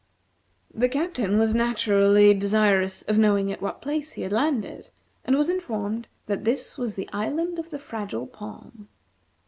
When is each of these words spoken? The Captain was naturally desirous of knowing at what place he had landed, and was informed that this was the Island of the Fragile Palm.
The 0.73 0.89
Captain 0.89 1.37
was 1.37 1.53
naturally 1.53 2.33
desirous 2.33 3.03
of 3.03 3.19
knowing 3.19 3.51
at 3.51 3.61
what 3.61 3.83
place 3.83 4.13
he 4.13 4.23
had 4.23 4.31
landed, 4.31 4.89
and 5.25 5.35
was 5.37 5.47
informed 5.47 6.07
that 6.25 6.43
this 6.43 6.75
was 6.75 6.95
the 6.95 7.07
Island 7.13 7.59
of 7.59 7.69
the 7.69 7.77
Fragile 7.77 8.25
Palm. 8.25 8.87